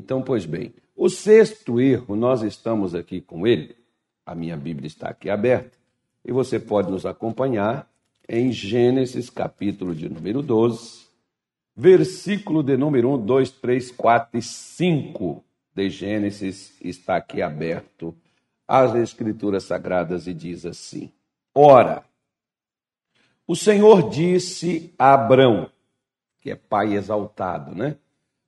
[0.00, 3.76] Então, pois bem, o sexto erro, nós estamos aqui com ele,
[4.24, 5.76] a minha Bíblia está aqui aberta,
[6.24, 7.86] e você pode nos acompanhar
[8.26, 11.06] em Gênesis, capítulo de número 12,
[11.76, 15.44] versículo de número 1, 2, 3, 4 e 5
[15.74, 16.80] de Gênesis.
[16.80, 18.16] Está aqui aberto
[18.66, 21.12] às Escrituras Sagradas e diz assim:
[21.54, 22.04] Ora,
[23.46, 25.70] o Senhor disse a Abrão,
[26.40, 27.98] que é pai exaltado, né?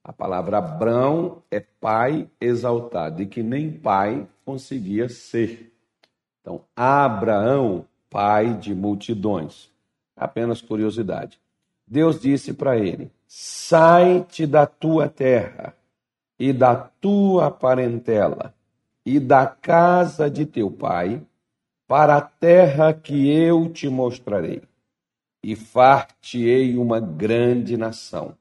[0.03, 5.73] A palavra Abrão é pai exaltado, e que nem pai conseguia ser.
[6.41, 9.71] Então, Abraão, pai de multidões.
[10.15, 11.39] Apenas curiosidade.
[11.87, 15.73] Deus disse para ele: Sai-te da tua terra
[16.37, 18.53] e da tua parentela
[19.05, 21.21] e da casa de teu pai
[21.87, 24.61] para a terra que eu te mostrarei.
[25.43, 28.35] E far-te-ei uma grande nação,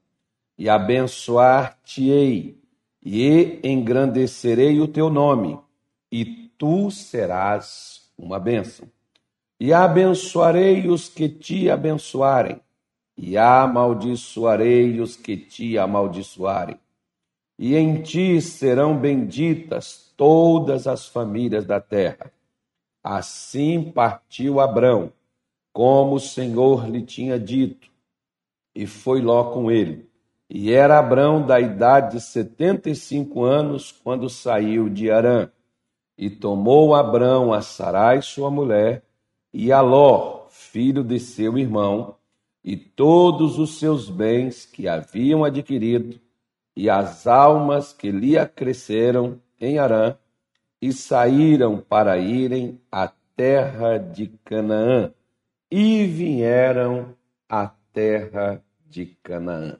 [0.62, 2.56] e abençoar-te-ei,
[3.04, 5.58] e engrandecerei o teu nome,
[6.10, 6.24] e
[6.56, 8.88] tu serás uma bênção
[9.62, 12.60] e abençoarei os que te abençoarem,
[13.16, 16.76] e amaldiçoarei os que te amaldiçoarem.
[17.56, 22.32] E em ti serão benditas todas as famílias da terra.
[23.04, 25.12] Assim partiu Abrão,
[25.72, 27.88] como o Senhor lhe tinha dito,
[28.74, 30.10] e foi Ló com ele.
[30.55, 35.48] E era Abrão da idade de setenta e cinco anos quando saiu de Arã.
[36.19, 39.03] E tomou Abrão a Sarai, sua mulher,
[39.50, 42.17] e a Ló, filho de seu irmão,
[42.62, 46.20] e todos os seus bens que haviam adquirido,
[46.77, 50.19] e as almas que lhe acresceram em Arã,
[50.83, 55.14] e saíram para irem à terra de Canaã,
[55.70, 57.14] e vieram
[57.48, 59.78] à terra de Canaã.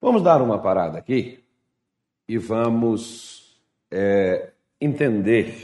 [0.00, 1.42] Vamos dar uma parada aqui
[2.28, 3.58] e vamos
[3.90, 5.56] é, entender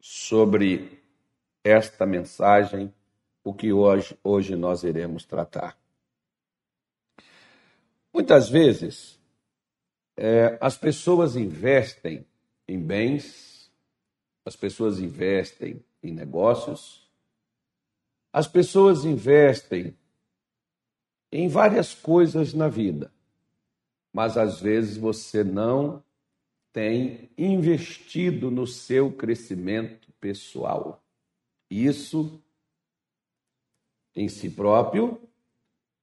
[0.00, 1.02] sobre
[1.62, 2.92] esta mensagem,
[3.44, 5.76] o que hoje, hoje nós iremos tratar.
[8.12, 9.20] Muitas vezes,
[10.16, 12.24] é, as pessoas investem
[12.66, 13.70] em bens,
[14.44, 17.06] as pessoas investem em negócios,
[18.32, 19.94] as pessoas investem
[21.30, 23.12] em várias coisas na vida,
[24.16, 26.02] mas às vezes você não
[26.72, 31.04] tem investido no seu crescimento pessoal.
[31.70, 32.40] Isso
[34.14, 35.20] em si próprio,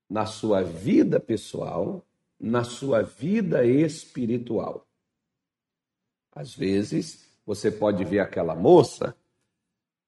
[0.08, 2.06] na sua vida pessoal,
[2.40, 4.86] na sua vida espiritual.
[6.36, 9.18] Às vezes, você pode ver aquela moça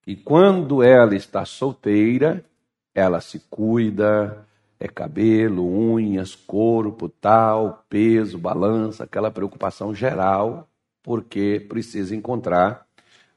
[0.03, 2.45] que, quando ela está solteira,
[2.93, 4.44] ela se cuida,
[4.79, 10.67] é cabelo, unhas, corpo, tal, peso, balança, aquela preocupação geral,
[11.01, 12.85] porque precisa encontrar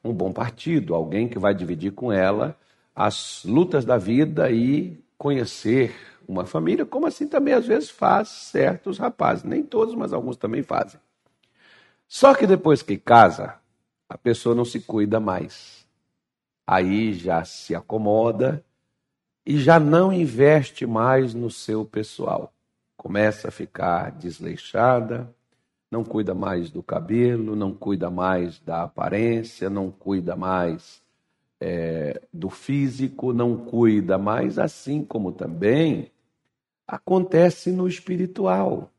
[0.03, 2.56] um bom partido, alguém que vai dividir com ela
[2.94, 5.94] as lutas da vida e conhecer
[6.26, 10.62] uma família, como assim também às vezes faz certos rapazes, nem todos, mas alguns também
[10.62, 11.00] fazem.
[12.06, 13.55] Só que depois que casa,
[14.09, 15.87] a pessoa não se cuida mais.
[16.66, 18.65] Aí já se acomoda
[19.49, 22.53] e já não investe mais no seu pessoal.
[22.99, 25.35] Começa a ficar desleixada,
[25.91, 31.01] não cuida mais do cabelo, não cuida mais da aparência, não cuida mais
[31.59, 36.13] é, do físico, não cuida mais, assim como também
[36.87, 38.91] acontece no espiritual.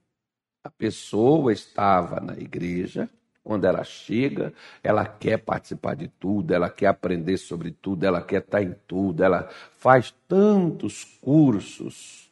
[0.63, 3.07] A pessoa estava na igreja,
[3.43, 8.41] quando ela chega, ela quer participar de tudo, ela quer aprender sobre tudo, ela quer
[8.41, 12.29] estar em tudo, ela faz tantos cursos,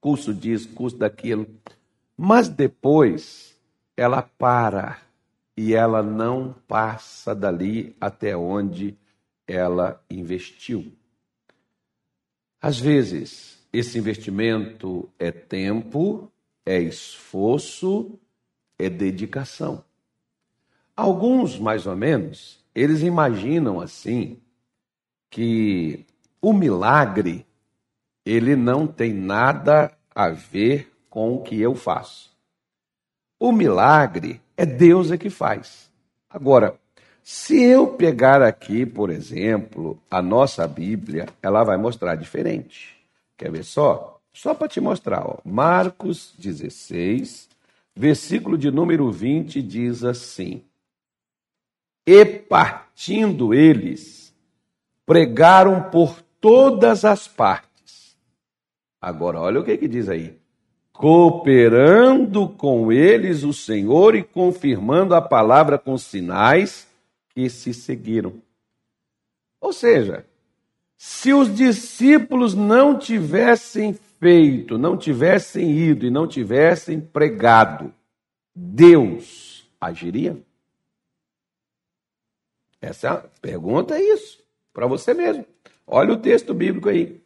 [0.00, 1.46] curso disso, curso daquilo,
[2.16, 3.56] mas depois
[3.96, 5.00] ela para
[5.56, 8.96] e ela não passa dali até onde
[9.46, 10.92] ela investiu.
[12.60, 16.30] Às vezes, esse investimento é tempo,
[16.64, 18.18] é esforço,
[18.78, 19.84] é dedicação.
[20.96, 24.38] Alguns, mais ou menos, eles imaginam assim
[25.30, 26.04] que
[26.40, 27.46] o milagre
[28.24, 32.30] ele não tem nada a ver com o que eu faço.
[33.40, 35.90] O milagre é Deus é que faz.
[36.30, 36.78] Agora,
[37.22, 42.96] se eu pegar aqui, por exemplo, a nossa Bíblia, ela vai mostrar diferente.
[43.36, 44.20] Quer ver só?
[44.32, 45.38] Só para te mostrar, ó.
[45.44, 47.48] Marcos 16,
[47.94, 50.62] versículo de número 20 diz assim:
[52.06, 54.34] E partindo eles,
[55.06, 58.16] pregaram por todas as partes.
[59.00, 60.42] Agora, olha o que, que diz aí
[60.92, 66.86] cooperando com eles o Senhor e confirmando a palavra com sinais
[67.30, 68.34] que se seguiram.
[69.60, 70.24] Ou seja,
[70.96, 77.92] se os discípulos não tivessem feito, não tivessem ido e não tivessem pregado,
[78.54, 80.36] Deus agiria?
[82.82, 84.42] Essa pergunta é isso,
[84.74, 85.46] para você mesmo.
[85.86, 87.22] Olha o texto bíblico aí.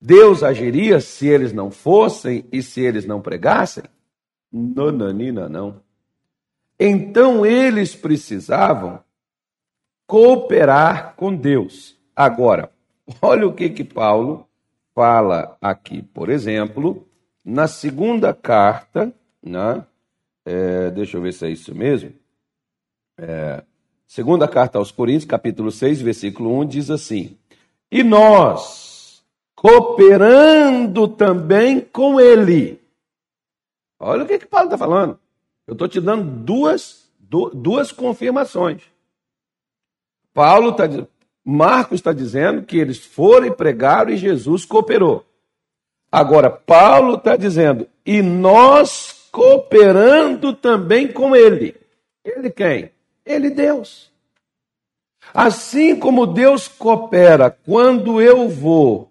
[0.00, 3.84] Deus agiria se eles não fossem e se eles não pregassem?
[4.50, 5.82] Nananina, não.
[6.80, 9.04] Então eles precisavam
[10.06, 11.96] cooperar com Deus.
[12.16, 12.72] Agora,
[13.20, 14.48] olha o que que Paulo
[14.94, 16.02] fala aqui.
[16.02, 17.06] Por exemplo,
[17.44, 19.12] na segunda carta,
[19.42, 19.86] né,
[20.44, 22.12] é, deixa eu ver se é isso mesmo.
[23.18, 23.62] É,
[24.12, 27.34] segunda carta aos Coríntios, capítulo 6, versículo 1, diz assim:
[27.90, 29.22] E nós,
[29.56, 32.78] cooperando também com ele.
[33.98, 35.18] Olha o que, que Paulo está falando.
[35.66, 37.10] Eu estou te dando duas,
[37.54, 38.82] duas confirmações.
[40.34, 40.84] Paulo está
[41.42, 45.24] Marcos está dizendo que eles foram e pregaram e Jesus cooperou.
[46.10, 51.74] Agora, Paulo está dizendo, e nós cooperando também com ele.
[52.22, 52.92] Ele quem?
[53.24, 54.10] Ele Deus.
[55.32, 59.10] Assim como Deus coopera quando eu vou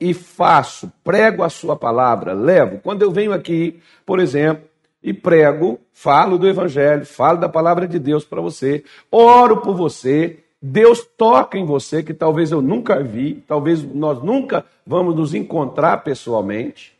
[0.00, 2.78] e faço, prego a sua palavra, levo.
[2.78, 4.64] Quando eu venho aqui, por exemplo,
[5.02, 10.38] e prego, falo do evangelho, falo da palavra de Deus para você, oro por você,
[10.60, 16.04] Deus toca em você que talvez eu nunca vi, talvez nós nunca vamos nos encontrar
[16.04, 16.91] pessoalmente,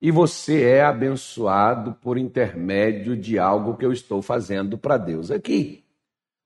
[0.00, 5.82] e você é abençoado por intermédio de algo que eu estou fazendo para Deus aqui.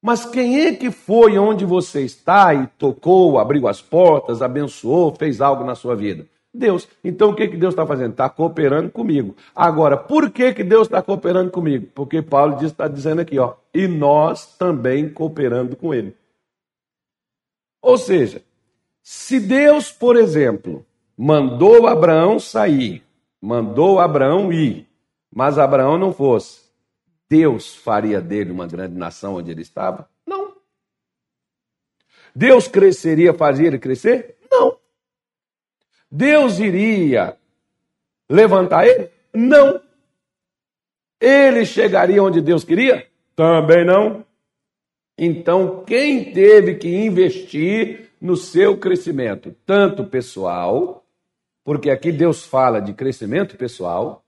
[0.02, 5.40] Mas quem é que foi onde você está e tocou, abriu as portas, abençoou, fez
[5.40, 6.26] algo na sua vida?
[6.52, 6.88] Deus.
[7.02, 8.10] Então o que, que Deus está fazendo?
[8.10, 9.36] Está cooperando comigo.
[9.54, 11.86] Agora, por que, que Deus está cooperando comigo?
[11.94, 16.14] Porque Paulo está dizendo aqui, ó, e nós também cooperando com ele.
[17.80, 18.42] Ou seja,
[19.02, 20.84] se Deus, por exemplo,
[21.16, 23.02] mandou Abraão sair,
[23.42, 24.88] mandou Abraão ir,
[25.34, 26.62] mas Abraão não fosse,
[27.28, 30.08] Deus faria dele uma grande nação onde ele estava?
[30.24, 30.54] Não.
[32.34, 34.36] Deus cresceria, fazia ele crescer?
[34.50, 34.78] Não.
[36.10, 37.36] Deus iria
[38.30, 39.10] levantar ele?
[39.34, 39.80] Não.
[41.20, 43.06] Ele chegaria onde Deus queria?
[43.34, 44.24] Também não.
[45.16, 51.01] Então, quem teve que investir no seu crescimento, tanto pessoal,
[51.64, 54.24] porque aqui Deus fala de crescimento pessoal,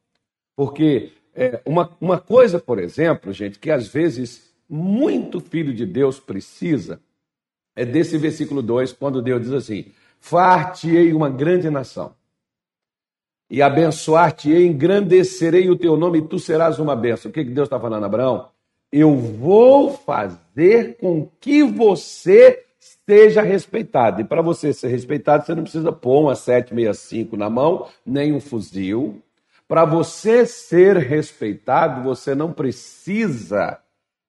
[0.57, 6.21] porque é, uma, uma coisa, por exemplo, gente, que às vezes muito filho de Deus
[6.21, 7.01] precisa,
[7.77, 9.87] é desse versículo 2, quando Deus diz assim:
[10.21, 12.15] Far-te-ei uma grande nação,
[13.51, 17.31] e abençoar-te-ei, engrandecerei o teu nome, e tu serás uma bênção.
[17.31, 18.55] O que, que Deus está falando, Abraão?
[18.97, 22.64] eu vou fazer com que você
[23.09, 24.21] seja respeitado.
[24.21, 28.41] E para você ser respeitado, você não precisa pôr uma 765 na mão, nem um
[28.41, 29.23] fuzil.
[29.67, 33.79] Para você ser respeitado, você não precisa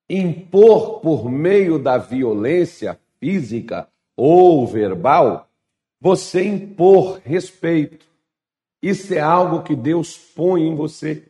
[0.10, 5.50] impor por meio da violência física ou verbal,
[6.00, 8.06] você impor respeito.
[8.81, 11.24] Isso é algo que Deus põe em você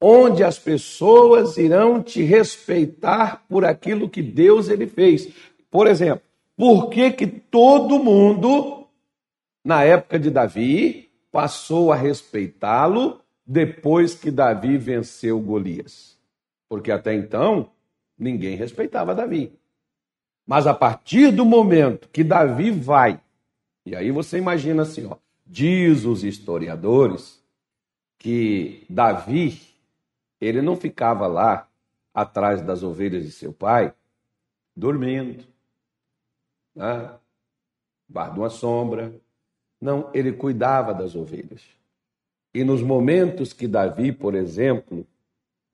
[0.00, 5.28] onde as pessoas irão te respeitar por aquilo que Deus ele fez.
[5.70, 6.22] Por exemplo,
[6.56, 8.86] por que, que todo mundo,
[9.64, 16.18] na época de Davi, passou a respeitá-lo depois que Davi venceu Golias?
[16.68, 17.70] Porque até então,
[18.18, 19.52] ninguém respeitava Davi.
[20.46, 23.20] Mas a partir do momento que Davi vai,
[23.86, 27.40] e aí você imagina assim, ó, diz os historiadores
[28.18, 29.62] que Davi
[30.40, 31.68] ele não ficava lá
[32.12, 33.94] atrás das ovelhas de seu pai,
[34.74, 35.44] dormindo,
[36.74, 37.14] né?
[38.08, 39.14] de uma sombra.
[39.80, 41.62] Não, ele cuidava das ovelhas.
[42.52, 45.06] E nos momentos que Davi, por exemplo,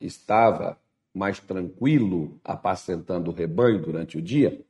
[0.00, 0.78] estava
[1.14, 4.60] mais tranquilo apacentando o rebanho durante o dia,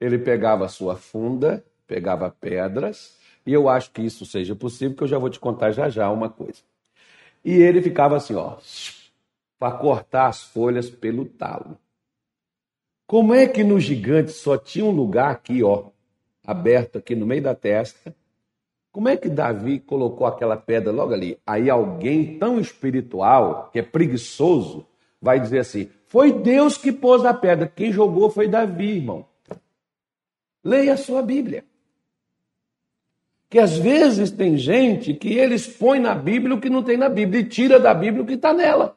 [0.00, 5.08] ele pegava sua funda, pegava pedras, e eu acho que isso seja possível, que eu
[5.08, 6.62] já vou te contar já já uma coisa.
[7.44, 8.58] E ele ficava assim, ó,
[9.58, 11.76] para cortar as folhas pelo talo.
[13.12, 15.90] Como é que no gigante só tinha um lugar aqui, ó,
[16.46, 18.16] aberto aqui no meio da testa?
[18.90, 21.38] Como é que Davi colocou aquela pedra logo ali?
[21.46, 24.86] Aí alguém tão espiritual, que é preguiçoso,
[25.20, 29.26] vai dizer assim: foi Deus que pôs a pedra, quem jogou foi Davi, irmão.
[30.64, 31.66] Leia a sua Bíblia.
[33.50, 37.10] que às vezes tem gente que eles põem na Bíblia o que não tem na
[37.10, 38.96] Bíblia e tira da Bíblia o que está nela.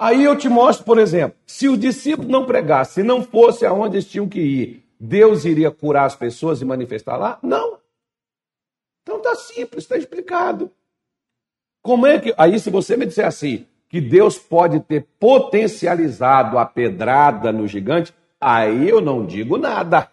[0.00, 3.96] Aí eu te mostro, por exemplo, se o discípulo não pregasse, se não fosse aonde
[3.96, 7.38] eles tinham que ir, Deus iria curar as pessoas e manifestar lá?
[7.42, 7.76] Não.
[9.02, 10.70] Então está simples, está explicado.
[11.82, 12.32] Como é que.
[12.38, 18.14] Aí, se você me disser assim, que Deus pode ter potencializado a pedrada no gigante,
[18.40, 20.08] aí eu não digo nada.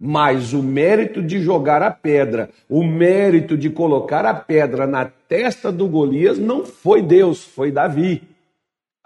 [0.00, 5.70] Mas o mérito de jogar a pedra, o mérito de colocar a pedra na testa
[5.70, 8.35] do Golias não foi Deus, foi Davi.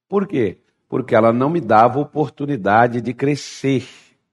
[0.07, 0.61] Por quê?
[0.89, 3.87] Porque ela não me dava oportunidade de crescer.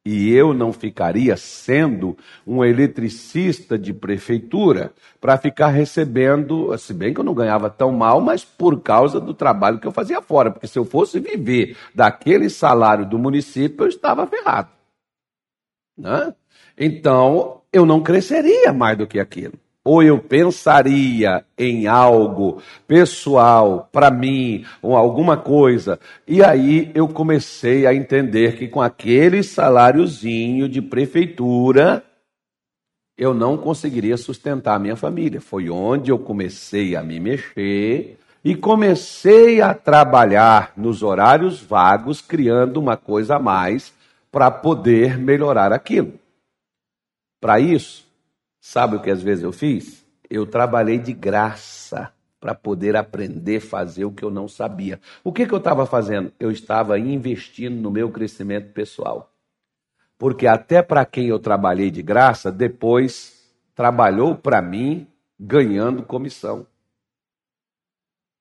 [0.07, 7.19] E eu não ficaria sendo um eletricista de prefeitura para ficar recebendo, se bem que
[7.19, 10.51] eu não ganhava tão mal, mas por causa do trabalho que eu fazia fora.
[10.51, 14.69] Porque se eu fosse viver daquele salário do município, eu estava ferrado.
[15.97, 16.35] Né?
[16.77, 24.09] Então, eu não cresceria mais do que aquilo ou eu pensaria em algo pessoal para
[24.09, 30.81] mim, ou alguma coisa, e aí eu comecei a entender que com aquele saláriozinho de
[30.81, 32.03] prefeitura
[33.15, 35.39] eu não conseguiria sustentar a minha família.
[35.39, 42.77] Foi onde eu comecei a me mexer e comecei a trabalhar nos horários vagos, criando
[42.77, 43.93] uma coisa a mais
[44.31, 46.13] para poder melhorar aquilo.
[47.39, 48.04] Para isso,
[48.67, 50.03] Sabe o que às vezes eu fiz?
[50.27, 54.99] Eu trabalhei de graça para poder aprender a fazer o que eu não sabia.
[55.23, 56.33] O que, que eu estava fazendo?
[56.39, 59.31] Eu estava investindo no meu crescimento pessoal.
[60.17, 65.05] Porque até para quem eu trabalhei de graça, depois trabalhou para mim
[65.39, 66.65] ganhando comissão.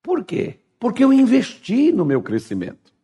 [0.01, 0.57] Por quê?
[0.79, 2.94] Porque eu investi no meu crescimento.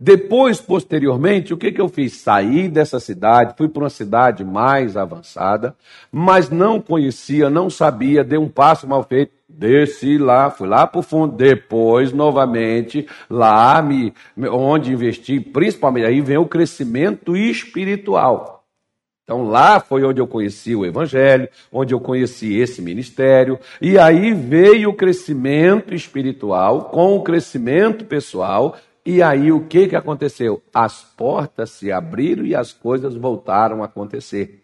[0.00, 2.12] Depois, posteriormente, o que, que eu fiz?
[2.18, 5.74] Saí dessa cidade, fui para uma cidade mais avançada,
[6.12, 11.00] mas não conhecia, não sabia, dei um passo mal feito, desci lá, fui lá para
[11.00, 11.34] o fundo.
[11.34, 18.58] Depois, novamente, lá me, onde investi, principalmente, aí vem o crescimento espiritual.
[19.24, 24.32] Então lá foi onde eu conheci o Evangelho, onde eu conheci esse ministério, e aí
[24.32, 28.74] veio o crescimento espiritual com o crescimento pessoal,
[29.10, 30.62] e aí o que, que aconteceu?
[30.72, 34.62] As portas se abriram e as coisas voltaram a acontecer.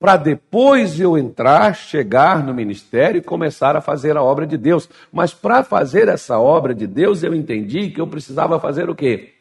[0.00, 4.88] Para depois eu entrar, chegar no ministério e começar a fazer a obra de Deus.
[5.12, 9.34] Mas para fazer essa obra de Deus, eu entendi que eu precisava fazer o quê?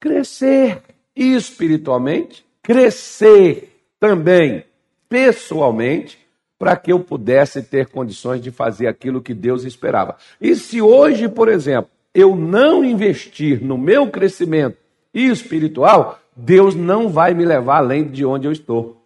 [0.00, 0.82] Crescer
[1.14, 4.64] espiritualmente, crescer também
[5.08, 6.18] pessoalmente,
[6.58, 10.16] para que eu pudesse ter condições de fazer aquilo que Deus esperava.
[10.40, 14.78] E se hoje, por exemplo, eu não investir no meu crescimento
[15.12, 19.04] espiritual, Deus não vai me levar além de onde eu estou.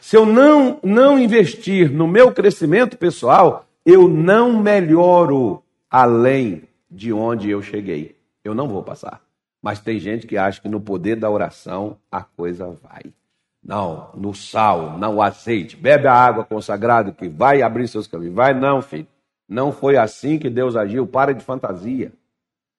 [0.00, 7.50] Se eu não, não investir no meu crescimento pessoal, eu não melhoro além de onde
[7.50, 8.16] eu cheguei.
[8.44, 9.20] Eu não vou passar.
[9.60, 13.12] Mas tem gente que acha que no poder da oração a coisa vai.
[13.64, 15.76] Não, no sal, no azeite.
[15.76, 18.34] Bebe a água consagrada que vai abrir seus caminhos.
[18.34, 19.06] Vai não, filho.
[19.52, 21.06] Não foi assim que Deus agiu.
[21.06, 22.10] Para de fantasia.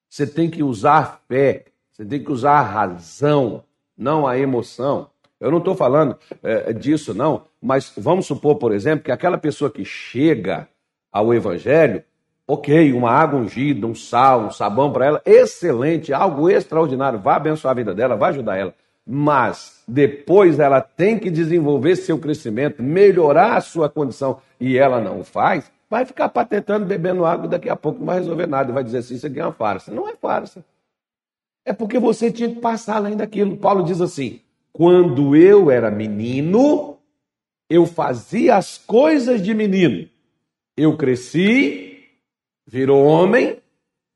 [0.10, 1.66] Você tem que usar a fé.
[1.92, 3.64] Você tem que usar a razão,
[3.96, 5.08] não a emoção.
[5.40, 7.44] Eu não estou falando é, disso, não.
[7.62, 10.68] Mas vamos supor, por exemplo, que aquela pessoa que chega
[11.12, 12.04] ao Evangelho,
[12.48, 17.74] ok, uma água ungida, um sal, um sabão para ela, excelente, algo extraordinário, vai abençoar
[17.74, 18.74] a vida dela, vai ajudar ela
[19.06, 25.24] mas depois ela tem que desenvolver seu crescimento, melhorar a sua condição, e ela não
[25.24, 28.98] faz, vai ficar patentando, bebendo água daqui a pouco não vai resolver nada, vai dizer
[28.98, 29.94] assim, isso aqui é uma farsa.
[29.94, 30.66] Não é farsa.
[31.64, 33.58] É porque você tinha que passar além daquilo.
[33.58, 36.98] Paulo diz assim, quando eu era menino,
[37.70, 40.10] eu fazia as coisas de menino.
[40.76, 42.06] Eu cresci,
[42.66, 43.60] virou homem,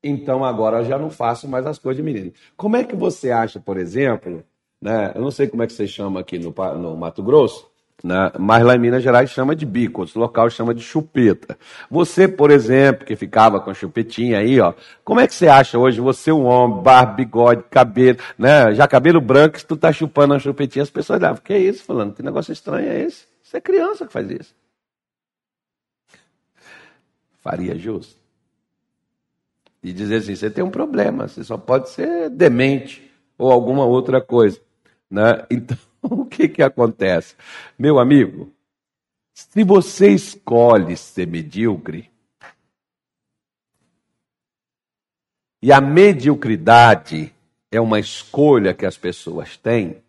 [0.02, 2.32] então agora já não faço mais as coisas de menino.
[2.56, 4.42] Como é que você acha, por exemplo,
[4.82, 5.12] né?
[5.14, 7.67] Eu não sei como é que você chama aqui no, no Mato Grosso,
[8.02, 8.30] né?
[8.38, 11.58] mas lá em Minas Gerais chama de bico, outro local chama de chupeta.
[11.90, 14.72] Você, por exemplo, que ficava com a chupetinha aí, ó,
[15.04, 18.72] como é que você acha hoje, você um homem, barba, bigode, cabelo, né?
[18.74, 21.84] já cabelo branco, se tu tá chupando a chupetinha, as pessoas olhavam, que é isso,
[21.84, 23.26] falando, que negócio estranho é esse?
[23.42, 24.54] Você é criança que faz isso.
[27.40, 28.18] Faria justo.
[29.82, 34.20] E dizer assim, você tem um problema, você só pode ser demente ou alguma outra
[34.20, 34.60] coisa.
[35.10, 35.46] Né?
[35.50, 37.34] Então, o que, que acontece?
[37.78, 38.52] Meu amigo,
[39.34, 42.10] se você escolhe ser medíocre,
[45.62, 47.34] e a mediocridade
[47.70, 50.02] é uma escolha que as pessoas têm,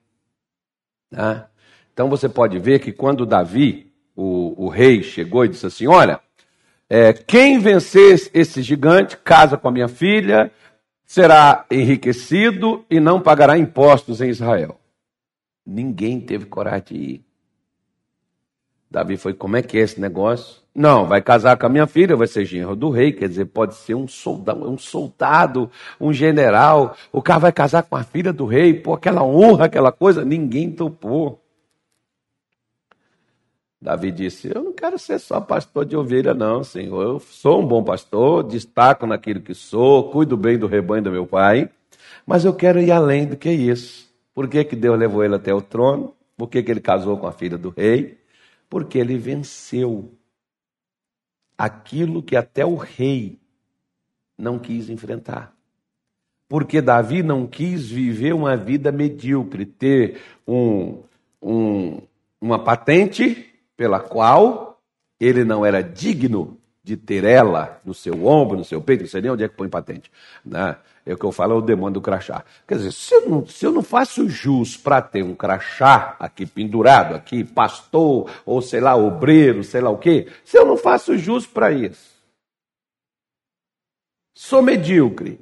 [1.12, 1.46] né?
[1.93, 6.19] então você pode ver que quando Davi, o, o rei, chegou e disse assim: Olha,
[6.89, 10.51] é, quem vencer esse gigante casa com a minha filha,
[11.05, 14.79] será enriquecido e não pagará impostos em Israel.
[15.70, 17.26] Ninguém teve coragem de ir.
[18.90, 20.64] Davi foi, como é que é esse negócio?
[20.74, 23.76] Não, vai casar com a minha filha, vai ser genro do rei, quer dizer, pode
[23.76, 25.70] ser um soldado, um soldado,
[26.02, 26.96] um general.
[27.12, 30.72] O cara vai casar com a filha do rei, pô, aquela honra, aquela coisa, ninguém
[30.72, 31.39] topou.
[33.80, 37.02] Davi disse: Eu não quero ser só pastor de ovelha, não, Senhor.
[37.02, 41.28] Eu sou um bom pastor, destaco naquilo que sou, cuido bem do rebanho do meu
[41.28, 41.70] pai,
[42.26, 44.09] mas eu quero ir além do que isso.
[44.39, 46.15] Por que, que Deus levou ele até o trono?
[46.38, 48.17] Por que, que ele casou com a filha do rei?
[48.69, 50.13] Porque ele venceu
[51.58, 53.38] aquilo que até o rei
[54.38, 55.54] não quis enfrentar.
[56.47, 61.04] Porque Davi não quis viver uma vida medíocre, ter um,
[61.41, 62.02] um,
[62.39, 64.82] uma patente pela qual
[65.19, 69.21] ele não era digno de ter ela no seu ombro, no seu peito, não sei
[69.21, 70.10] nem onde é que põe patente.
[70.45, 70.78] Né?
[71.10, 72.45] É o que eu falo, é o demônio do crachá.
[72.67, 76.45] Quer dizer, se eu não, se eu não faço jus para ter um crachá aqui
[76.45, 81.17] pendurado, aqui, pastor, ou sei lá, obreiro, sei lá o quê, se eu não faço
[81.17, 82.13] jus para isso,
[84.36, 85.39] sou medíocre,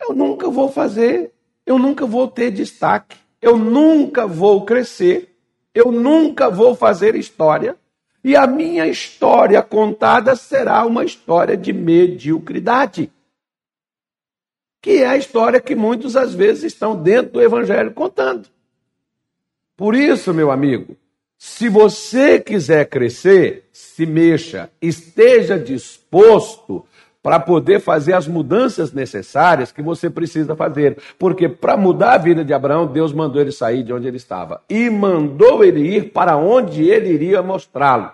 [0.00, 1.34] eu nunca vou fazer,
[1.66, 5.36] eu nunca vou ter destaque, eu nunca vou crescer,
[5.74, 7.76] eu nunca vou fazer história,
[8.24, 13.12] e a minha história contada será uma história de mediocridade.
[14.82, 18.48] Que é a história que muitos às vezes estão dentro do evangelho contando.
[19.76, 20.96] Por isso, meu amigo,
[21.38, 26.84] se você quiser crescer, se mexa, esteja disposto
[27.22, 30.98] para poder fazer as mudanças necessárias que você precisa fazer.
[31.18, 34.62] Porque para mudar a vida de Abraão, Deus mandou ele sair de onde ele estava
[34.68, 38.10] e mandou ele ir para onde ele iria mostrá-lo.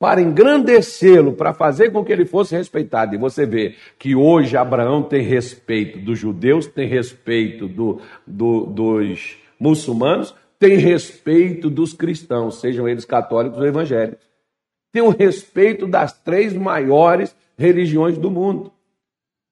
[0.00, 3.14] Para engrandecê-lo, para fazer com que ele fosse respeitado.
[3.14, 9.36] E você vê que hoje Abraão tem respeito dos judeus, tem respeito do, do, dos
[9.60, 14.26] muçulmanos, tem respeito dos cristãos, sejam eles católicos ou evangélicos.
[14.90, 18.72] Tem o respeito das três maiores religiões do mundo.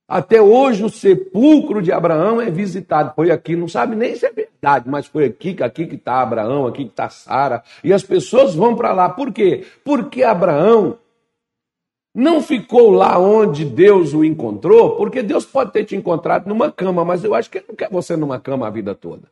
[0.08, 3.12] Até hoje o sepulcro de Abraão é visitado.
[3.14, 6.66] Foi aqui, não sabe nem se é verdade, mas foi aqui, aqui que está Abraão,
[6.66, 7.62] aqui que está Sara.
[7.84, 9.10] E as pessoas vão para lá.
[9.10, 9.66] Por quê?
[9.84, 10.96] Porque Abraão
[12.14, 17.04] não ficou lá onde Deus o encontrou, porque Deus pode ter te encontrado numa cama,
[17.04, 19.28] mas eu acho que ele não quer você numa cama a vida toda.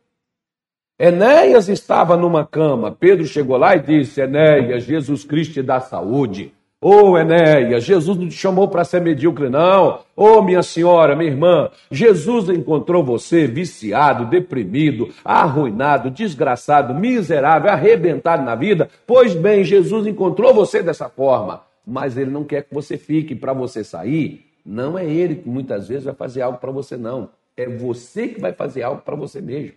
[0.99, 2.91] Enéas estava numa cama.
[2.91, 6.53] Pedro chegou lá e disse: Enéas, Jesus Cristo te dá saúde.
[6.79, 10.01] Ô oh, Enéas, Jesus não te chamou para ser medíocre, não.
[10.15, 18.43] Ô oh, minha senhora, minha irmã, Jesus encontrou você viciado, deprimido, arruinado, desgraçado, miserável, arrebentado
[18.43, 18.91] na vida.
[19.07, 23.53] Pois bem, Jesus encontrou você dessa forma, mas ele não quer que você fique para
[23.53, 24.45] você sair.
[24.63, 27.29] Não é ele que muitas vezes vai fazer algo para você, não.
[27.55, 29.73] É você que vai fazer algo para você mesmo.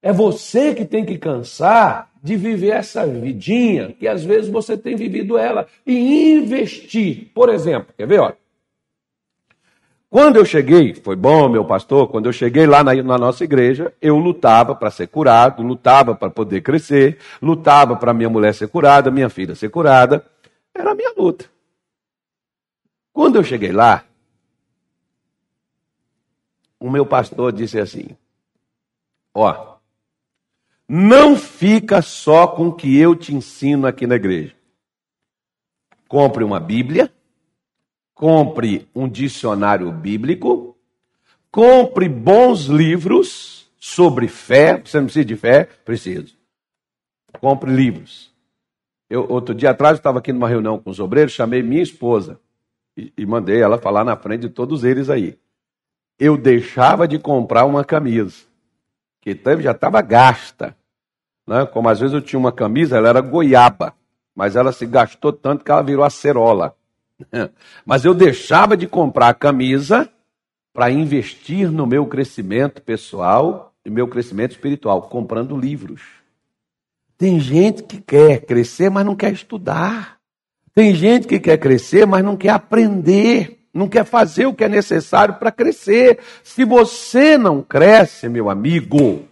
[0.00, 4.96] É você que tem que cansar de viver essa vidinha que às vezes você tem
[4.96, 7.30] vivido ela e investir.
[7.34, 8.20] Por exemplo, quer ver?
[8.20, 8.36] Olha.
[10.10, 13.92] Quando eu cheguei, foi bom, meu pastor, quando eu cheguei lá na, na nossa igreja,
[14.00, 19.10] eu lutava para ser curado, lutava para poder crescer, lutava para minha mulher ser curada,
[19.10, 20.24] minha filha ser curada.
[20.74, 21.44] Era a minha luta.
[23.12, 24.04] Quando eu cheguei lá,
[26.80, 28.16] o meu pastor disse assim:
[29.34, 29.77] Ó,
[30.88, 34.54] não fica só com o que eu te ensino aqui na igreja.
[36.08, 37.12] Compre uma Bíblia,
[38.14, 40.74] compre um dicionário bíblico,
[41.50, 44.80] compre bons livros sobre fé.
[44.82, 45.64] Você não precisa de fé?
[45.84, 46.34] Preciso.
[47.38, 48.32] Compre livros.
[49.10, 52.40] Eu, outro dia atrás, eu estava aqui numa reunião com os obreiros, chamei minha esposa
[52.96, 55.38] e, e mandei ela falar na frente de todos eles aí.
[56.18, 58.44] Eu deixava de comprar uma camisa,
[59.20, 60.77] que já estava gasta.
[61.48, 61.64] Né?
[61.64, 63.94] Como às vezes eu tinha uma camisa, ela era goiaba,
[64.36, 66.76] mas ela se gastou tanto que ela virou acerola.
[67.84, 70.08] Mas eu deixava de comprar a camisa
[70.72, 76.00] para investir no meu crescimento pessoal e meu crescimento espiritual, comprando livros.
[77.16, 80.18] Tem gente que quer crescer, mas não quer estudar.
[80.72, 84.68] Tem gente que quer crescer, mas não quer aprender, não quer fazer o que é
[84.68, 86.20] necessário para crescer.
[86.44, 89.26] Se você não cresce, meu amigo,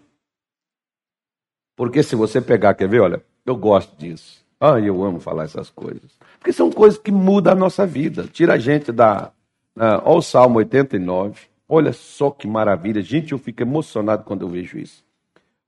[1.76, 4.44] porque se você pegar, quer ver, olha, eu gosto disso.
[4.58, 6.10] Ah, eu amo falar essas coisas.
[6.38, 8.26] Porque são coisas que mudam a nossa vida.
[8.32, 9.30] Tira a gente da.
[9.76, 11.38] Uh, olha o Salmo 89.
[11.68, 13.02] Olha só que maravilha.
[13.02, 15.04] Gente, eu fico emocionado quando eu vejo isso.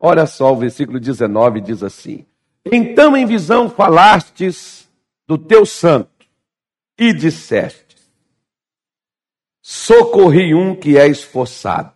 [0.01, 2.25] Olha só, o versículo 19 diz assim:
[2.65, 4.89] Então em visão falastes
[5.27, 6.09] do teu santo
[6.99, 7.97] e disseste:
[9.61, 11.93] Socorri um que é esforçado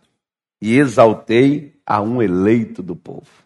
[0.61, 3.42] e exaltei a um eleito do povo.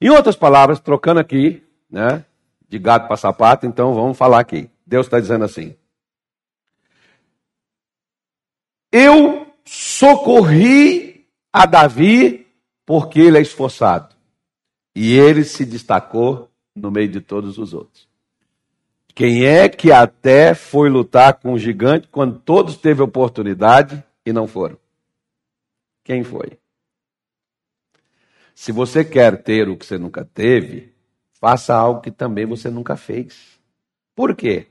[0.00, 2.24] Em outras palavras, trocando aqui, né,
[2.68, 4.70] de gato para sapato, então vamos falar aqui.
[4.86, 5.74] Deus está dizendo assim:
[8.92, 12.46] Eu socorri a Davi
[12.84, 14.14] porque ele é esforçado.
[14.94, 18.08] E ele se destacou no meio de todos os outros.
[19.14, 24.46] Quem é que até foi lutar com o gigante quando todos teve oportunidade e não
[24.46, 24.78] foram?
[26.04, 26.58] Quem foi?
[28.56, 30.90] Se você quer ter o que você nunca teve,
[31.38, 33.60] faça algo que também você nunca fez.
[34.14, 34.68] Por quê?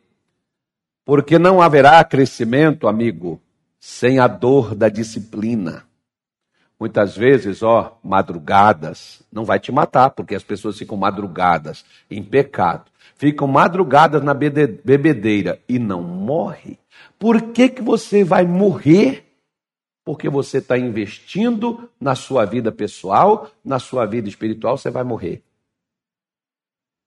[1.05, 3.39] Porque não haverá crescimento, amigo,
[3.79, 5.83] sem a dor da disciplina.
[6.79, 12.85] Muitas vezes, ó, madrugadas, não vai te matar, porque as pessoas ficam madrugadas em pecado.
[13.15, 16.79] Ficam madrugadas na bebedeira e não morre.
[17.19, 19.24] Por que, que você vai morrer
[20.05, 25.41] porque você está investindo na sua vida pessoal, na sua vida espiritual, você vai morrer.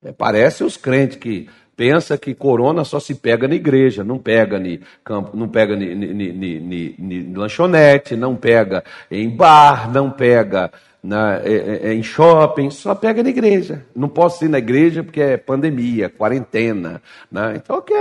[0.03, 4.59] É, parece os crentes que pensa que corona só se pega na igreja, não pega
[4.59, 11.89] em campo, não pega em lanchonete, não pega em bar, não pega na, é, é,
[11.89, 13.87] é, em shopping, só pega na igreja.
[13.95, 17.01] Não posso ir na igreja porque é pandemia, quarentena.
[17.31, 17.55] Né?
[17.57, 17.97] Então, ok,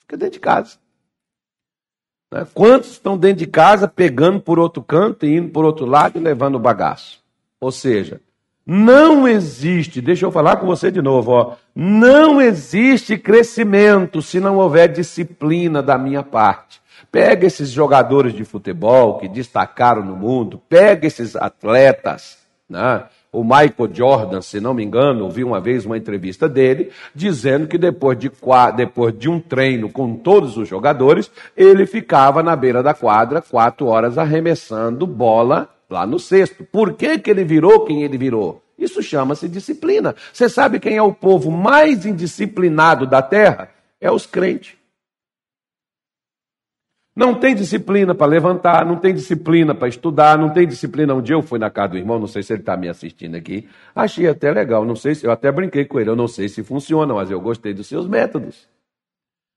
[0.00, 0.78] fica dentro de casa.
[2.30, 2.46] Né?
[2.54, 6.22] Quantos estão dentro de casa pegando por outro canto e indo por outro lado e
[6.22, 7.20] levando o bagaço?
[7.60, 8.20] Ou seja,
[8.64, 14.58] não existe, deixa eu falar com você de novo, ó, não existe crescimento se não
[14.58, 16.80] houver disciplina da minha parte.
[17.10, 22.38] Pega esses jogadores de futebol que destacaram no mundo, pega esses atletas,
[22.68, 23.04] né?
[23.32, 27.78] O Michael Jordan, se não me engano, ouvi uma vez uma entrevista dele, dizendo que
[27.78, 28.30] depois de,
[28.76, 33.86] depois de um treino com todos os jogadores, ele ficava na beira da quadra quatro
[33.86, 36.64] horas arremessando bola lá no cesto.
[36.64, 38.62] Por que, que ele virou quem ele virou?
[38.76, 40.16] Isso chama-se disciplina.
[40.32, 43.68] Você sabe quem é o povo mais indisciplinado da terra?
[44.00, 44.79] É os crentes.
[47.14, 51.14] Não tem disciplina para levantar, não tem disciplina para estudar, não tem disciplina.
[51.14, 53.34] Um dia eu fui na casa do irmão, não sei se ele está me assistindo
[53.34, 53.68] aqui.
[53.94, 56.62] Achei até legal, não sei se eu até brinquei com ele, eu não sei se
[56.62, 58.68] funciona, mas eu gostei dos seus métodos.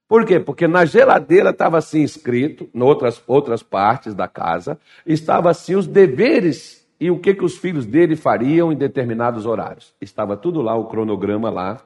[0.10, 0.40] Por quê?
[0.40, 5.88] Porque na geladeira estava assim escrito, em outras, outras partes da casa, estava assim os
[5.88, 9.94] deveres e o que, que os filhos dele fariam em determinados horários.
[10.02, 11.82] Estava tudo lá, o cronograma lá,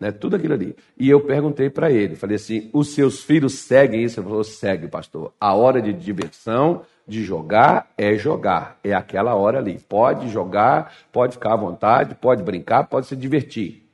[0.00, 0.10] né?
[0.10, 0.74] Tudo aquilo ali.
[0.98, 4.18] E eu perguntei para ele, falei assim: os seus filhos seguem isso?
[4.18, 5.32] Ele falou: segue, pastor.
[5.38, 8.78] A hora de diversão, de jogar, é jogar.
[8.82, 9.78] É aquela hora ali.
[9.78, 13.86] Pode jogar, pode ficar à vontade, pode brincar, pode se divertir.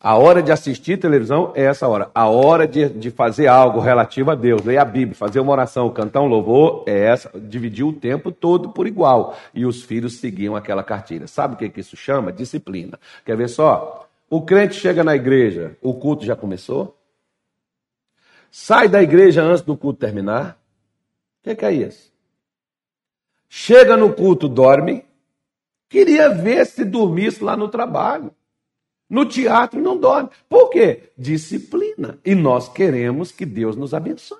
[0.00, 2.08] A hora de assistir televisão é essa hora.
[2.14, 5.90] A hora de, de fazer algo relativo a Deus, ler a Bíblia, fazer uma oração,
[5.90, 7.32] cantar um louvor, é essa.
[7.34, 9.36] Dividir o tempo todo por igual.
[9.52, 11.26] E os filhos seguiam aquela cartilha.
[11.26, 12.30] Sabe o que, que isso chama?
[12.30, 12.96] Disciplina.
[13.24, 14.07] Quer ver só?
[14.30, 16.98] O crente chega na igreja, o culto já começou?
[18.50, 20.60] Sai da igreja antes do culto terminar?
[21.40, 22.12] O que, que é isso?
[23.48, 25.04] Chega no culto, dorme.
[25.88, 28.34] Queria ver se dormisse lá no trabalho.
[29.08, 30.28] No teatro não dorme.
[30.48, 31.10] Por quê?
[31.16, 32.18] Disciplina.
[32.22, 34.38] E nós queremos que Deus nos abençoe.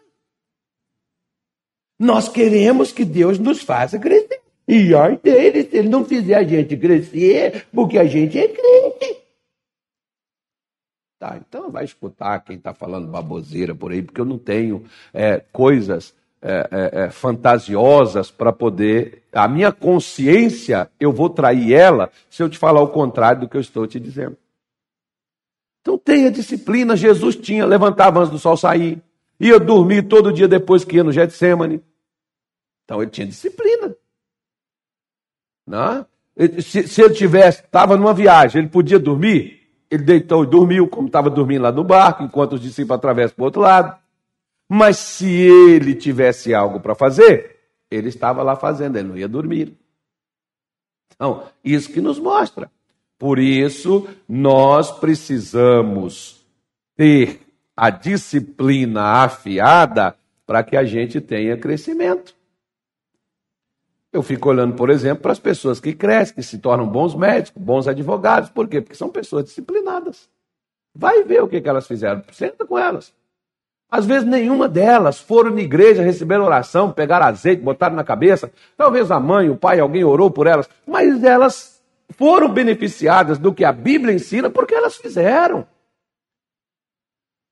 [1.98, 4.40] Nós queremos que Deus nos faça crescer.
[4.66, 9.27] E ai dele, se ele não fizer a gente crescer, porque a gente é crente.
[11.18, 15.42] Tá, então vai escutar quem está falando baboseira por aí, porque eu não tenho é,
[15.52, 19.24] coisas é, é, é fantasiosas para poder.
[19.32, 23.56] A minha consciência, eu vou trair ela se eu te falar o contrário do que
[23.56, 24.36] eu estou te dizendo.
[25.80, 26.94] Então tenha disciplina.
[26.94, 29.02] Jesus tinha, levantava antes do sol sair,
[29.40, 31.82] ia dormir todo dia depois que ia no Getsemane.
[32.84, 33.92] Então ele tinha disciplina.
[35.66, 36.06] Não?
[36.36, 36.60] É?
[36.60, 39.57] Se, se ele tivesse, estava numa viagem, ele podia dormir,
[39.90, 43.42] ele deitou e dormiu, como estava dormindo lá no barco, enquanto os discípulos atravessam para
[43.42, 43.98] o outro lado.
[44.68, 47.56] Mas se ele tivesse algo para fazer,
[47.90, 49.74] ele estava lá fazendo, ele não ia dormir.
[51.14, 52.70] Então, isso que nos mostra.
[53.18, 56.46] Por isso, nós precisamos
[56.94, 57.40] ter
[57.76, 60.14] a disciplina afiada
[60.46, 62.34] para que a gente tenha crescimento.
[64.12, 67.62] Eu fico olhando, por exemplo, para as pessoas que crescem, que se tornam bons médicos,
[67.62, 68.48] bons advogados.
[68.48, 68.80] Por quê?
[68.80, 70.28] Porque são pessoas disciplinadas.
[70.94, 72.22] Vai ver o que, elas fizeram.
[72.32, 73.12] Senta com elas.
[73.90, 78.50] Às vezes nenhuma delas foram na igreja, receberam oração, pegaram azeite, botaram na cabeça.
[78.76, 83.64] Talvez a mãe, o pai, alguém orou por elas, mas elas foram beneficiadas do que
[83.64, 85.66] a Bíblia ensina porque elas fizeram.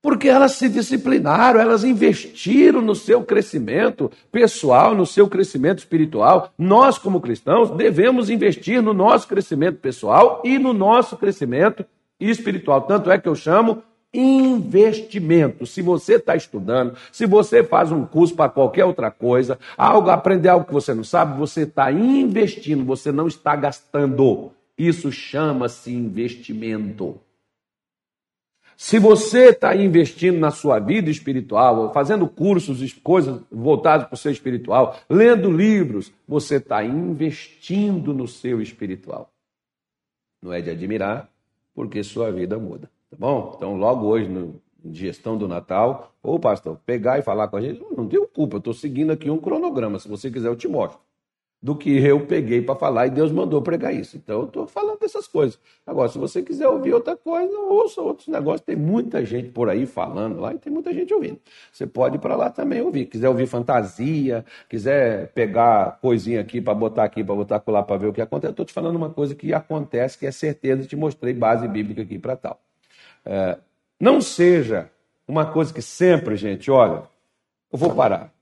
[0.06, 6.52] Porque elas se disciplinaram, elas investiram no seu crescimento pessoal, no seu crescimento espiritual.
[6.56, 11.84] Nós, como cristãos, devemos investir no nosso crescimento pessoal e no nosso crescimento
[12.20, 12.82] espiritual.
[12.82, 13.82] Tanto é que eu chamo
[14.14, 15.66] investimento.
[15.66, 20.50] Se você está estudando, se você faz um curso para qualquer outra coisa, algo aprender
[20.50, 24.52] algo que você não sabe, você está investindo, você não está gastando.
[24.78, 27.25] Isso chama-se investimento.
[28.76, 34.30] Se você está investindo na sua vida espiritual, fazendo cursos, coisas voltadas para o seu
[34.30, 39.30] espiritual, lendo livros, você está investindo no seu espiritual.
[40.42, 41.30] Não é de admirar,
[41.74, 42.90] porque sua vida muda.
[43.10, 43.54] Tá bom?
[43.56, 44.60] Então, logo hoje, no
[44.92, 48.58] gestão do Natal, ou pastor, pegar e falar com a gente, não tenho culpa, eu
[48.58, 49.98] estou seguindo aqui um cronograma.
[49.98, 51.00] Se você quiser, eu te mostro
[51.62, 54.16] do que eu peguei para falar e Deus mandou pregar isso.
[54.16, 55.58] Então eu estou falando dessas coisas.
[55.86, 58.60] Agora, se você quiser ouvir outra coisa, ouça outros negócios.
[58.60, 61.40] Tem muita gente por aí falando lá e tem muita gente ouvindo.
[61.72, 63.06] Você pode ir para lá também ouvir.
[63.06, 68.06] Quiser ouvir fantasia, quiser pegar coisinha aqui para botar aqui, para botar lá para ver
[68.08, 68.48] o que acontece.
[68.48, 72.02] Eu estou te falando uma coisa que acontece, que é certeza, te mostrei base bíblica
[72.02, 72.60] aqui para tal.
[73.24, 73.58] É,
[73.98, 74.90] não seja
[75.26, 77.02] uma coisa que sempre, gente, olha,
[77.72, 78.35] eu vou parar.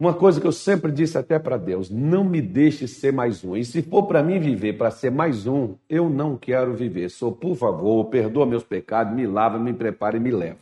[0.00, 3.54] Uma coisa que eu sempre disse até para Deus: não me deixe ser mais um.
[3.54, 7.10] E se for para mim viver para ser mais um, eu não quero viver.
[7.10, 10.58] Sou, por favor, perdoa meus pecados, me lava, me prepara e me leva.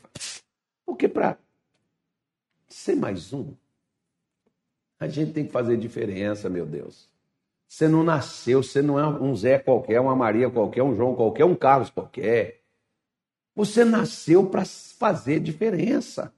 [0.84, 1.38] Porque para
[2.66, 3.52] ser mais um,
[4.98, 7.08] a gente tem que fazer diferença, meu Deus.
[7.68, 11.44] Você não nasceu, você não é um Zé qualquer, uma Maria qualquer, um João qualquer,
[11.44, 12.62] um Carlos qualquer.
[13.54, 16.32] Você nasceu para fazer diferença.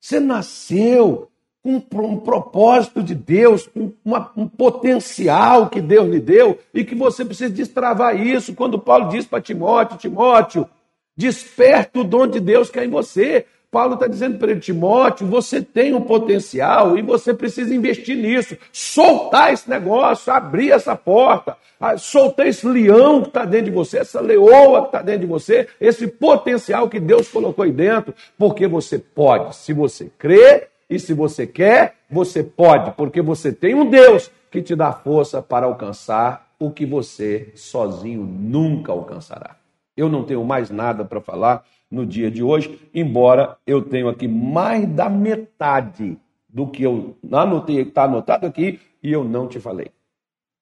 [0.00, 1.29] Você nasceu
[1.62, 6.94] com um propósito de Deus, com uma, um potencial que Deus lhe deu e que
[6.94, 8.54] você precisa destravar isso.
[8.54, 10.68] Quando Paulo diz para Timóteo: Timóteo,
[11.16, 13.46] desperta o dom de Deus que é em você.
[13.70, 18.56] Paulo está dizendo para ele, Timóteo, você tem um potencial e você precisa investir nisso.
[18.72, 21.56] Soltar esse negócio, abrir essa porta,
[21.96, 25.68] soltar esse leão que está dentro de você, essa leoa que está dentro de você,
[25.80, 31.14] esse potencial que Deus colocou aí dentro, porque você pode, se você crer e se
[31.14, 36.50] você quer, você pode, porque você tem um Deus que te dá força para alcançar
[36.58, 39.56] o que você sozinho nunca alcançará.
[39.96, 44.26] Eu não tenho mais nada para falar no dia de hoje, embora eu tenha aqui
[44.26, 49.92] mais da metade do que eu anotei, está anotado aqui e eu não te falei.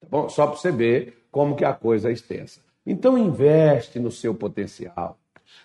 [0.00, 0.28] Tá bom?
[0.28, 2.60] Só para você ver como que a coisa é extensa.
[2.86, 5.18] Então investe no seu potencial.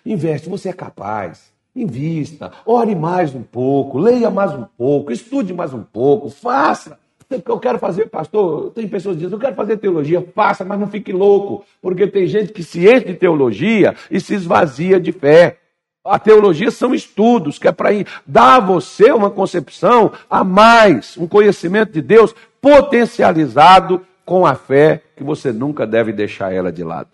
[0.04, 1.53] Investe, você é capaz.
[1.74, 7.58] Invista, ore mais um pouco, leia mais um pouco, estude mais um pouco, faça, eu
[7.58, 11.12] quero fazer, pastor, tem pessoas que dizem, eu quero fazer teologia, faça, mas não fique
[11.12, 15.58] louco, porque tem gente que se enche de teologia e se esvazia de fé.
[16.04, 17.88] A teologia são estudos, que é para
[18.26, 25.02] dar a você uma concepção a mais, um conhecimento de Deus potencializado com a fé
[25.16, 27.10] que você nunca deve deixar ela de lado.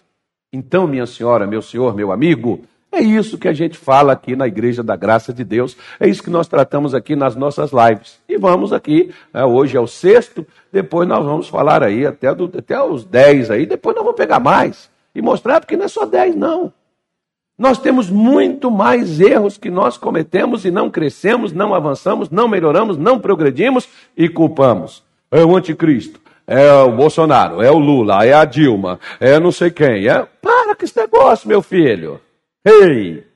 [0.53, 4.49] Então, minha senhora, meu senhor, meu amigo, é isso que a gente fala aqui na
[4.49, 8.19] Igreja da Graça de Deus, é isso que nós tratamos aqui nas nossas lives.
[8.29, 12.51] E vamos aqui, né, hoje é o sexto, depois nós vamos falar aí até, do,
[12.57, 16.05] até os dez aí, depois nós vamos pegar mais e mostrar, porque não é só
[16.05, 16.73] dez, não.
[17.57, 22.97] Nós temos muito mais erros que nós cometemos e não crescemos, não avançamos, não melhoramos,
[22.97, 25.05] não progredimos e culpamos.
[25.31, 29.71] É o anticristo, é o Bolsonaro, é o Lula, é a Dilma, é não sei
[29.71, 30.09] quem.
[30.09, 30.27] É...
[30.41, 32.21] Para com esse negócio, meu filho.
[32.65, 33.27] Ei!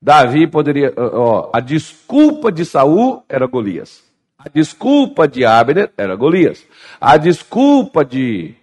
[0.00, 0.92] Davi poderia.
[0.96, 4.04] Ó, a desculpa de Saul era Golias.
[4.38, 6.66] A desculpa de Abner era Golias.
[7.00, 8.54] A desculpa de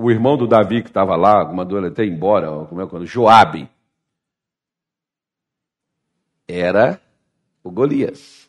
[0.00, 3.04] o irmão do Davi que estava lá, mandou ele até embora, como é que é?
[3.04, 3.68] Joabe,
[6.48, 6.98] era
[7.62, 8.48] o Golias.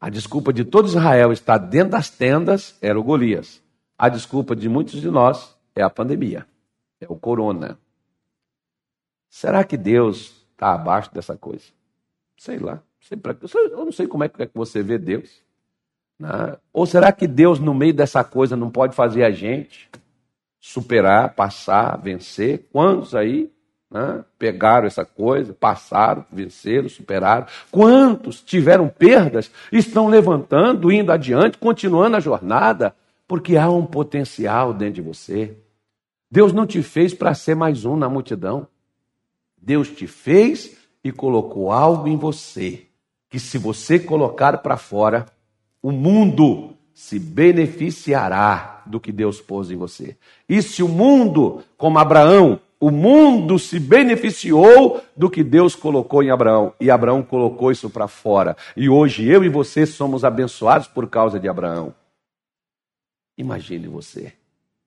[0.00, 3.62] A desculpa de todo Israel estar dentro das tendas era o Golias.
[3.96, 6.44] A desculpa de muitos de nós é a pandemia,
[7.00, 7.78] é o corona.
[9.34, 11.64] Será que Deus está abaixo dessa coisa?
[12.36, 12.82] Sei lá.
[13.10, 15.40] Eu não sei como é que você vê Deus.
[16.18, 16.58] Né?
[16.70, 19.90] Ou será que Deus, no meio dessa coisa, não pode fazer a gente?
[20.62, 22.68] superar, passar, vencer.
[22.72, 23.50] Quantos aí
[23.90, 27.46] né, pegaram essa coisa, passaram, venceram, superaram?
[27.70, 32.94] Quantos tiveram perdas, estão levantando, indo adiante, continuando a jornada?
[33.26, 35.56] Porque há um potencial dentro de você.
[36.30, 38.68] Deus não te fez para ser mais um na multidão.
[39.62, 42.86] Deus te fez e colocou algo em você
[43.30, 45.26] que, se você colocar para fora,
[45.80, 50.16] o mundo se beneficiará do que Deus pôs em você.
[50.48, 56.30] E se o mundo, como Abraão, o mundo se beneficiou do que Deus colocou em
[56.30, 58.56] Abraão, e Abraão colocou isso para fora.
[58.76, 61.94] E hoje eu e você somos abençoados por causa de Abraão.
[63.38, 64.32] Imagine você.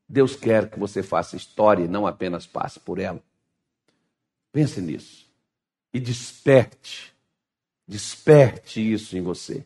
[0.07, 3.21] Deus quer que você faça história e não apenas passe por ela.
[4.55, 5.25] Pense nisso.
[5.93, 7.13] E desperte.
[7.85, 9.65] Desperte isso em você.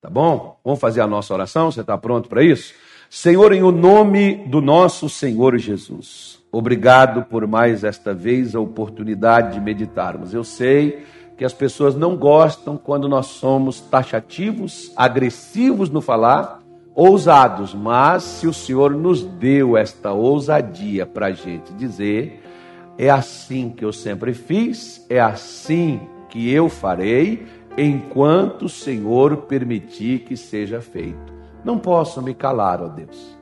[0.00, 0.58] Tá bom?
[0.64, 1.70] Vamos fazer a nossa oração?
[1.70, 2.74] Você está pronto para isso?
[3.08, 9.54] Senhor, em o nome do nosso Senhor Jesus, obrigado por mais esta vez a oportunidade
[9.54, 10.34] de meditarmos.
[10.34, 11.06] Eu sei
[11.38, 16.60] que as pessoas não gostam quando nós somos taxativos, agressivos no falar,
[16.92, 22.42] ousados, mas se o Senhor nos deu esta ousadia para a gente dizer,
[22.96, 30.20] é assim que eu sempre fiz, é assim que eu farei enquanto o Senhor permitir
[30.20, 31.32] que seja feito.
[31.64, 33.34] Não posso me calar, ó Deus.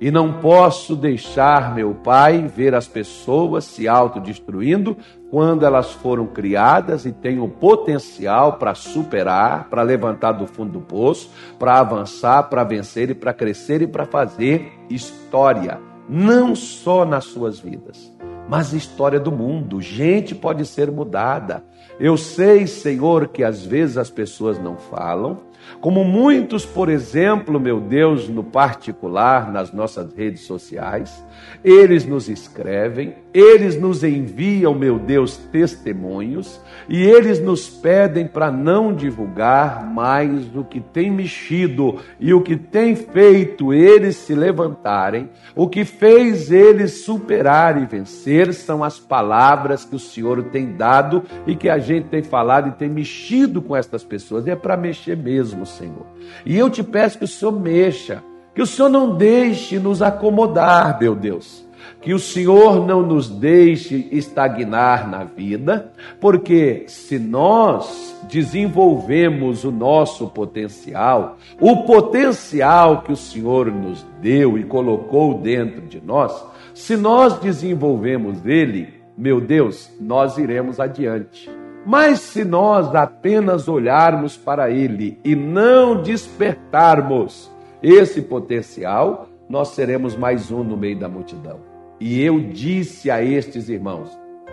[0.00, 4.96] E não posso deixar, meu Pai, ver as pessoas se autodestruindo
[5.28, 10.80] quando elas foram criadas e têm o potencial para superar, para levantar do fundo do
[10.80, 17.24] poço, para avançar, para vencer e para crescer e para fazer história, não só nas
[17.24, 18.12] suas vidas,
[18.48, 19.80] mas história do mundo.
[19.80, 21.62] Gente pode ser mudada.
[22.00, 25.48] Eu sei, Senhor, que às vezes as pessoas não falam,
[25.80, 31.24] como muitos, por exemplo, meu Deus, no particular, nas nossas redes sociais,
[31.62, 38.94] eles nos escrevem, eles nos enviam, meu Deus, testemunhos, e eles nos pedem para não
[38.94, 45.68] divulgar mais o que tem mexido e o que tem feito eles se levantarem, o
[45.68, 51.54] que fez eles superar e vencer são as palavras que o Senhor tem dado e
[51.54, 55.16] que a gente tem falado e tem mexido com estas pessoas, e é para mexer
[55.16, 56.06] mesmo, Senhor.
[56.46, 58.22] E eu te peço que o Senhor mexa,
[58.54, 61.67] que o Senhor não deixe nos acomodar, meu Deus
[62.00, 70.28] que o Senhor não nos deixe estagnar na vida, porque se nós desenvolvemos o nosso
[70.28, 77.38] potencial, o potencial que o Senhor nos deu e colocou dentro de nós, se nós
[77.38, 81.50] desenvolvemos ele, meu Deus, nós iremos adiante.
[81.84, 87.50] Mas se nós apenas olharmos para ele e não despertarmos
[87.82, 91.67] esse potencial, nós seremos mais um no meio da multidão.
[92.00, 94.10] E eu disse a estes irmãos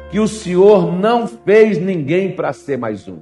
[0.09, 3.19] que o Senhor não fez ninguém para ser mais um.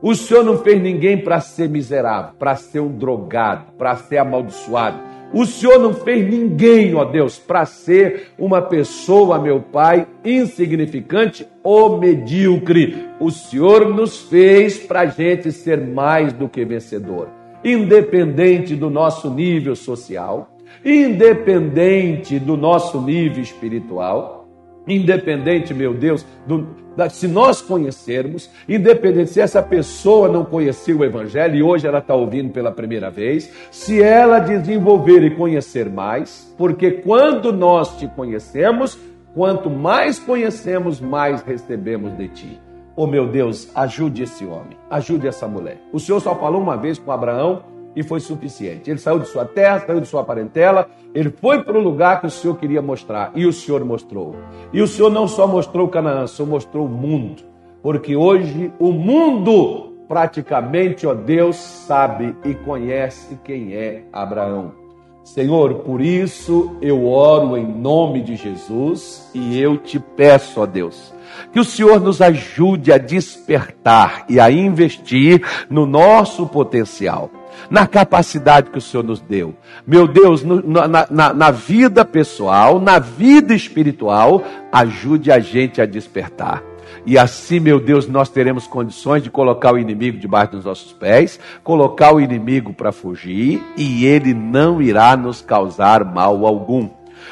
[0.00, 4.98] O Senhor não fez ninguém para ser miserável, para ser um drogado, para ser amaldiçoado.
[5.32, 11.98] O Senhor não fez ninguém, ó Deus, para ser uma pessoa, meu Pai, insignificante ou
[11.98, 13.08] medíocre.
[13.18, 17.28] O Senhor nos fez para a gente ser mais do que vencedor.
[17.64, 20.55] independente do nosso nível social,
[20.86, 24.46] independente do nosso nível espiritual,
[24.86, 26.64] independente, meu Deus, do,
[26.96, 31.98] da, se nós conhecermos, independente se essa pessoa não conhecia o Evangelho e hoje ela
[31.98, 38.06] está ouvindo pela primeira vez, se ela desenvolver e conhecer mais, porque quando nós te
[38.06, 38.96] conhecemos,
[39.34, 42.60] quanto mais conhecemos, mais recebemos de ti.
[42.94, 45.78] Oh meu Deus, ajude esse homem, ajude essa mulher.
[45.92, 48.90] O Senhor só falou uma vez com Abraão e foi suficiente.
[48.90, 52.26] Ele saiu de sua terra, saiu de sua parentela, ele foi para o lugar que
[52.26, 54.36] o Senhor queria mostrar e o Senhor mostrou.
[54.70, 57.42] E o Senhor não só mostrou Canaã, o Senhor mostrou o mundo,
[57.82, 64.86] porque hoje o mundo praticamente, ó Deus, sabe e conhece quem é Abraão.
[65.24, 71.12] Senhor, por isso eu oro em nome de Jesus e eu te peço, ó Deus,
[71.52, 77.28] que o Senhor nos ajude a despertar e a investir no nosso potencial
[77.70, 79.54] na capacidade que o Senhor nos deu.
[79.86, 84.42] Meu Deus, no, na, na, na vida pessoal, na vida espiritual,
[84.72, 86.62] ajude a gente a despertar.
[87.04, 91.38] E assim, meu Deus, nós teremos condições de colocar o inimigo debaixo dos nossos pés,
[91.62, 96.88] colocar o inimigo para fugir, e ele não irá nos causar mal algum.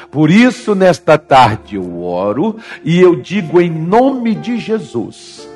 [0.09, 5.47] Por isso, nesta tarde eu oro e eu digo em nome de Jesus: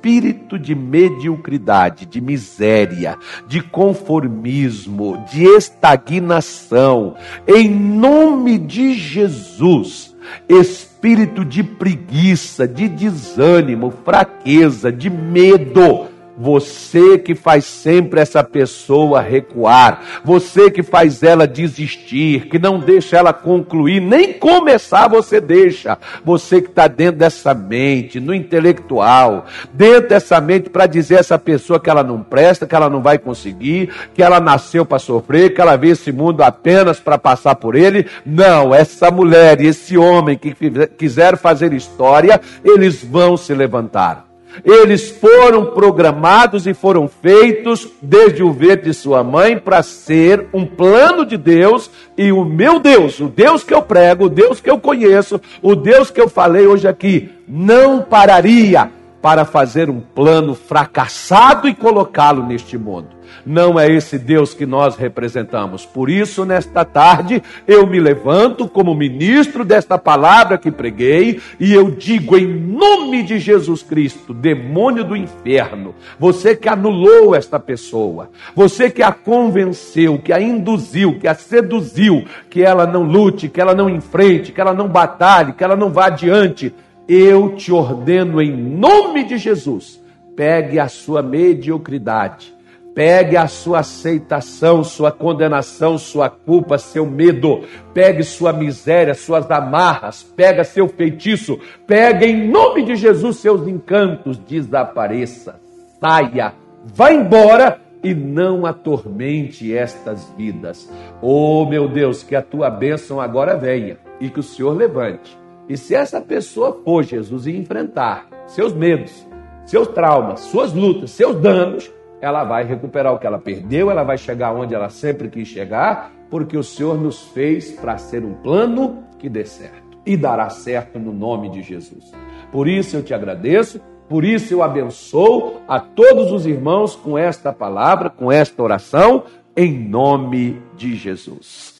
[0.00, 7.14] espírito de mediocridade, de miséria, de conformismo, de estagnação,
[7.46, 10.16] em nome de Jesus,
[10.48, 16.06] espírito de preguiça, de desânimo, fraqueza, de medo,
[16.40, 23.18] você que faz sempre essa pessoa recuar, você que faz ela desistir, que não deixa
[23.18, 25.98] ela concluir, nem começar você deixa.
[26.24, 31.38] Você que está dentro dessa mente, no intelectual, dentro dessa mente para dizer a essa
[31.38, 35.52] pessoa que ela não presta, que ela não vai conseguir, que ela nasceu para sofrer,
[35.52, 38.06] que ela vê esse mundo apenas para passar por ele.
[38.24, 40.54] Não, essa mulher e esse homem que
[40.96, 44.29] quiser fazer história, eles vão se levantar.
[44.64, 50.66] Eles foram programados e foram feitos desde o ventre de sua mãe para ser um
[50.66, 51.90] plano de Deus.
[52.16, 55.74] E o meu Deus, o Deus que eu prego, o Deus que eu conheço, o
[55.74, 58.90] Deus que eu falei hoje aqui, não pararia
[59.20, 63.20] para fazer um plano fracassado e colocá-lo neste mundo.
[63.44, 65.86] Não é esse Deus que nós representamos.
[65.86, 71.90] Por isso, nesta tarde, eu me levanto como ministro desta palavra que preguei e eu
[71.90, 78.90] digo em nome de Jesus Cristo, demônio do inferno, você que anulou esta pessoa, você
[78.90, 83.74] que a convenceu, que a induziu, que a seduziu, que ela não lute, que ela
[83.74, 86.74] não enfrente, que ela não batalhe, que ela não vá adiante,
[87.12, 90.02] eu te ordeno em nome de Jesus,
[90.36, 92.54] pegue a sua mediocridade
[92.94, 97.62] Pegue a sua aceitação, sua condenação, sua culpa, seu medo.
[97.94, 100.22] Pegue sua miséria, suas amarras.
[100.22, 101.58] Pega seu feitiço.
[101.86, 104.36] Pegue em nome de Jesus seus encantos.
[104.38, 105.60] Desapareça.
[106.00, 106.52] Saia.
[106.84, 110.90] Vá embora e não atormente estas vidas.
[111.22, 115.39] Oh, meu Deus, que a tua bênção agora venha e que o Senhor levante.
[115.70, 119.24] E se essa pessoa for, Jesus, e enfrentar seus medos,
[119.64, 121.88] seus traumas, suas lutas, seus danos,
[122.20, 126.10] ela vai recuperar o que ela perdeu, ela vai chegar onde ela sempre quis chegar,
[126.28, 130.98] porque o Senhor nos fez para ser um plano que dê certo e dará certo
[130.98, 132.10] no nome de Jesus.
[132.50, 137.52] Por isso eu te agradeço, por isso eu abençoo a todos os irmãos com esta
[137.52, 139.22] palavra, com esta oração,
[139.56, 141.78] em nome de Jesus.